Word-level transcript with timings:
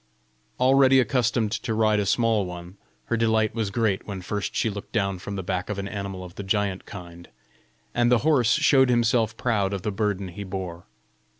Already 0.59 0.99
accustomed 0.99 1.51
to 1.51 1.75
ride 1.75 1.99
a 1.99 2.07
small 2.07 2.43
one, 2.43 2.75
her 3.05 3.15
delight 3.15 3.53
was 3.53 3.69
great 3.69 4.07
when 4.07 4.19
first 4.23 4.55
she 4.55 4.67
looked 4.67 4.91
down 4.91 5.19
from 5.19 5.35
the 5.35 5.43
back 5.43 5.69
of 5.69 5.77
an 5.77 5.87
animal 5.87 6.23
of 6.23 6.33
the 6.33 6.41
giant 6.43 6.87
kind; 6.87 7.29
and 7.93 8.11
the 8.11 8.17
horse 8.25 8.49
showed 8.53 8.89
himself 8.89 9.37
proud 9.37 9.73
of 9.75 9.83
the 9.83 9.91
burden 9.91 10.29
he 10.29 10.43
bore. 10.43 10.87